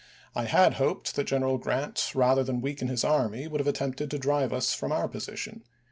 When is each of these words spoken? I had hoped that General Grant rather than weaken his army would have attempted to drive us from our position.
I 0.33 0.45
had 0.45 0.73
hoped 0.81 1.15
that 1.15 1.25
General 1.27 1.59
Grant 1.59 2.13
rather 2.15 2.43
than 2.43 2.59
weaken 2.59 2.87
his 2.87 3.03
army 3.03 3.47
would 3.47 3.59
have 3.59 3.67
attempted 3.67 4.09
to 4.09 4.17
drive 4.17 4.51
us 4.51 4.73
from 4.73 4.91
our 4.91 5.07
position. 5.07 5.61